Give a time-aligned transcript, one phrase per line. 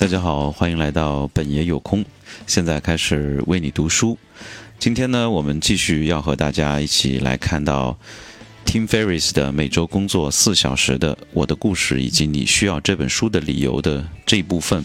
[0.00, 2.02] 大家好，欢迎来到本爷有空。
[2.46, 4.16] 现在开始为你读书。
[4.78, 7.98] 今天呢，我们继续要和大家一起来看到
[8.64, 14.82] Tim Ferriss 的每周工作四小时的我的故事，以及你需要这本书的理由的这一部分。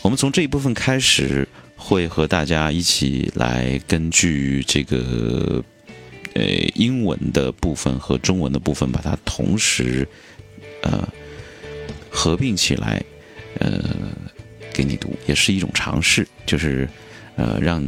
[0.00, 1.46] 我们从这一部分开始，
[1.76, 5.62] 会和大家一起来根据这个
[6.32, 6.42] 呃
[6.74, 10.08] 英文的部分和中文的部分，把它同时
[10.80, 11.06] 呃
[12.08, 13.04] 合并起来，
[13.58, 13.84] 呃。
[14.78, 16.88] 给你读也是一种尝试，就是
[17.34, 17.84] 呃，让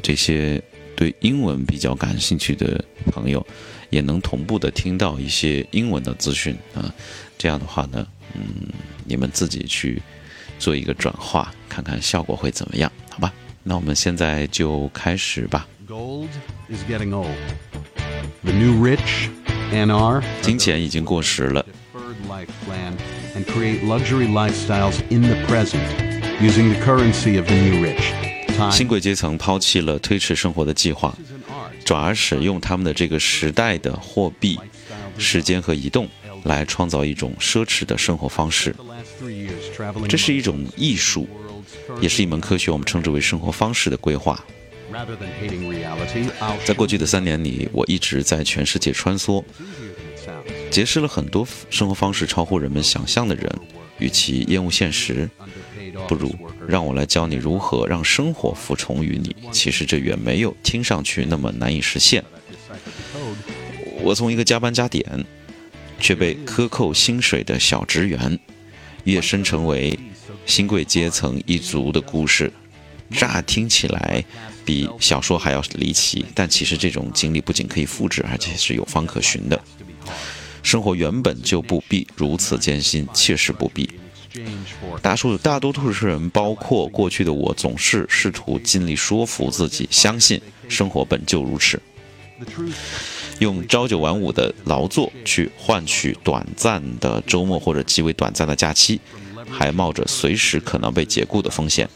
[0.00, 0.62] 这些
[0.94, 3.44] 对英文比较感兴趣的朋友
[3.90, 6.94] 也能同步的听到一些英文的资讯啊。
[7.36, 8.68] 这样的话呢，嗯，
[9.04, 10.00] 你们自己去
[10.60, 12.92] 做一个转化，看看效果会怎么样？
[13.10, 13.34] 好吧，
[13.64, 15.66] 那我们现在就开始吧。
[15.88, 16.28] Gold
[16.70, 17.34] is getting old.
[18.44, 19.28] The new rich,
[19.72, 20.22] NR.
[20.40, 21.66] 金钱已经过时了。
[26.40, 28.12] Using the currency of the new rich，
[28.70, 31.12] 新贵阶层抛弃了推迟生活的计划，
[31.84, 34.56] 转而使用他们的这个时代的货币、
[35.18, 36.08] 时间和移动
[36.44, 38.72] 来创造一种奢侈的生活方式。
[40.08, 41.28] 这是一种艺术，
[42.00, 44.40] 也是一门科学，我们称之为生活方式的规划。
[46.64, 49.42] 在过去的三年里，我一直在全世界穿梭，
[50.70, 53.52] 结识了很多生活方式超乎人们想象的人。
[54.00, 55.28] 与其厌恶现实。
[56.06, 56.34] 不如
[56.66, 59.34] 让我来教你如何让生活服从于你。
[59.50, 62.22] 其实这远没有听上去那么难以实现。
[64.00, 65.24] 我从一个加班加点
[65.98, 68.38] 却被克扣薪水的小职员，
[69.04, 69.98] 跃升成为
[70.46, 72.52] 新贵阶层一族的故事，
[73.10, 74.24] 乍听起来
[74.64, 79.60] 比小说还要离奇，但其实这种经历不仅可以复制，而且是有方可循的。
[80.62, 83.88] 生活原本就不必如此艰辛，切实不必。
[85.00, 91.80] 大数大多数人，包括过去的我，总是试图尽力说服自己，相信生活本就如此。
[93.40, 99.00] 用朝九晚五的劳作去换取短暂的周末或者极为短暂的假期，
[99.50, 101.88] 还冒着随时可能被解雇的风险。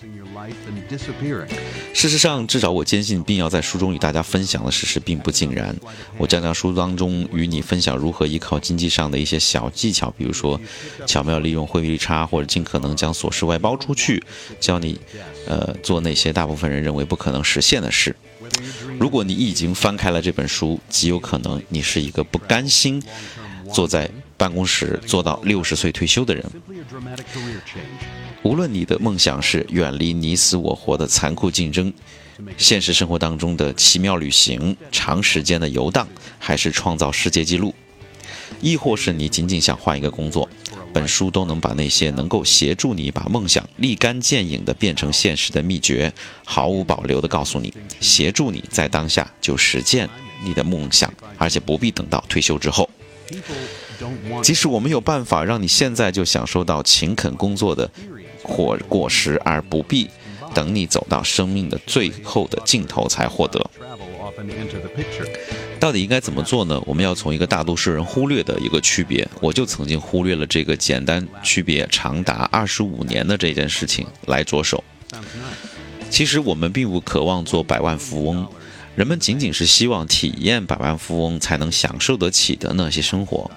[1.94, 5.76] 事实上，至少我坚信，并要在书中与大家分享的事实并不尽然。
[6.18, 10.60] 我将在书当中与你分享如何依靠经济上的一些小技巧，比如说
[11.06, 14.22] 巧妙利用汇率差，或者尽可能将琐事外包出去，
[14.58, 14.98] 教你，
[15.46, 18.16] 呃，做那些大部分人认为不可能实现的事。
[18.98, 23.02] 如果你已经翻开了这本书，极有可能你是一个不甘心
[23.72, 26.44] 坐在办公室做到六十岁退休的人。
[28.42, 31.92] 无论你的梦想是远离你死我活的残酷竞争，
[32.56, 36.08] 现实生活当中的奇妙旅行、长时间的游荡，
[36.38, 37.72] 还是创造世界纪录，
[38.60, 40.48] 亦或是你仅仅想换一个工作，
[40.92, 46.12] 本书都能把那些能够协助你把梦想立竿见影的变成现实的秘诀，
[46.44, 50.10] 毫无保留的告诉你，协助你在当下就实现
[50.42, 52.90] 你的梦想，而且不必等到退休之后。
[54.42, 57.88] 即使我没有办法让你现在就享受到勤恳工作的。
[58.42, 60.08] 或果实，而不必
[60.54, 63.70] 等你走到生命的最后的尽头才获得。
[65.78, 66.80] 到底应该怎么做呢？
[66.86, 74.82] 我们要从一个大多数人忽略的一个区别，我就曾经忽略了这个简单区别长达二十五年的这件事情来着手。
[76.08, 78.46] 其实我们并不渴望做百万富翁，
[78.94, 83.50] 人们仅仅是希望体验百万富翁才能享受得起的那些生活。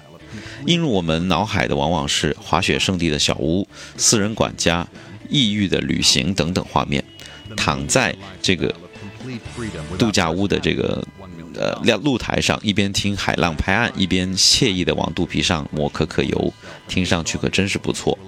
[0.66, 3.66] 映入我们脑海的往往是滑雪圣地的小屋、
[3.96, 4.86] 私人管家、
[5.28, 7.02] 异域的旅行等等画面。
[7.56, 8.74] 躺在这个
[9.96, 11.02] 度假屋的这个
[11.54, 11.72] 呃
[12.02, 16.52] 露台上，一边听海浪拍岸，一边惬意的往肚皮上抹可可油，
[16.88, 18.18] 听上去可真是不错。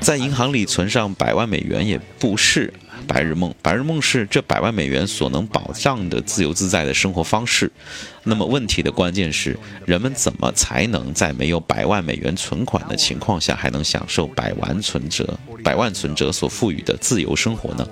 [0.00, 2.74] 在银行里存上百万美元也不是。
[3.06, 7.70] 白日梦，白日梦是这百万美元所能保障的自由自在的生活方式。
[8.24, 17.86] 那么问题的关键是，人们怎么才能在没有百万美元存款的情况下，还能享受百万存折、百万存折所赋予的自由生活呢？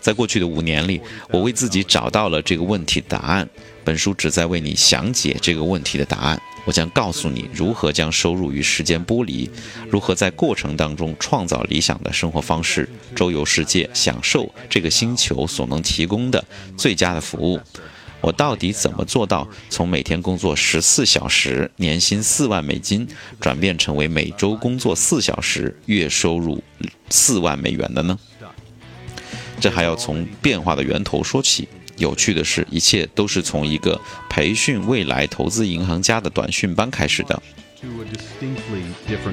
[0.00, 1.00] 在过去的五年里，
[1.30, 3.48] 我为自己找到了这个问题答案。
[3.82, 6.40] 本书旨在为你详解这个问题的答案。
[6.64, 9.50] 我将告诉你如何将收入与时间剥离，
[9.88, 16.44] 如何在过程当中创造理想的生活方式，周游世界，享受这个星球所能提供的
[16.76, 17.58] 最佳的服务。
[18.20, 23.08] 我到底怎么做到从每天工作十四小时，年薪四万美金，
[23.40, 26.62] 转变成为每周工作四小时，月收入
[27.08, 28.18] 四万美元的呢？
[29.58, 31.66] 这还要从变化的源头说起。
[32.00, 37.40] 有趣的是，一切都是从一个培训未来投资银行家的短训班开始的。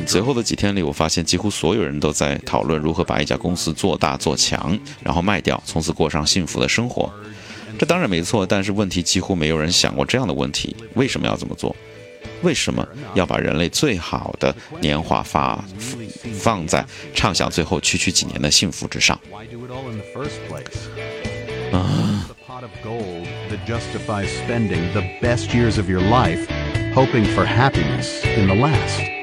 [0.05, 7.11] 随后的几天里，我发现几乎所有人都在讨论如何把一家公司做大做强，然后卖掉，从此过上幸福的生活。
[7.79, 11.75] 这当然没错，但是问题几乎没有人想过这样的问题：为什么要这么做？
[12.41, 15.63] 为什么要把人类最好的年华发
[16.39, 19.19] 放在畅想最后区区几年的幸福之上？
[21.71, 22.26] 啊。
[23.49, 26.49] That justifies spending the best years of your life
[26.93, 29.16] hoping for happiness in the last.